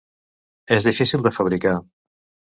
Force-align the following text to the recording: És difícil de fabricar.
És 0.77 0.87
difícil 0.89 1.27
de 1.29 1.33
fabricar. 1.37 1.77